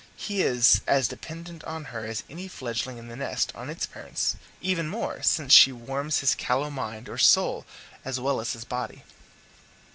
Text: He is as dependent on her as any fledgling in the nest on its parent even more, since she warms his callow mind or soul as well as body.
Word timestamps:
He 0.17 0.41
is 0.41 0.81
as 0.87 1.07
dependent 1.07 1.63
on 1.63 1.85
her 1.93 2.07
as 2.07 2.23
any 2.27 2.47
fledgling 2.47 2.97
in 2.97 3.07
the 3.07 3.15
nest 3.15 3.51
on 3.53 3.69
its 3.69 3.85
parent 3.85 4.35
even 4.59 4.87
more, 4.89 5.21
since 5.21 5.53
she 5.53 5.71
warms 5.71 6.21
his 6.21 6.33
callow 6.33 6.71
mind 6.71 7.07
or 7.07 7.19
soul 7.19 7.67
as 8.03 8.19
well 8.19 8.41
as 8.41 8.51
body. 8.65 9.03